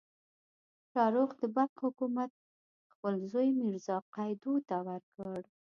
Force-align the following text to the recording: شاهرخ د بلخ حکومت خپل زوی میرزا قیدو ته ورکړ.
شاهرخ 0.91 1.29
د 1.41 1.43
بلخ 1.55 1.75
حکومت 1.85 2.31
خپل 2.91 3.13
زوی 3.31 3.49
میرزا 3.59 3.97
قیدو 4.15 4.53
ته 4.67 4.77
ورکړ. 4.87 5.39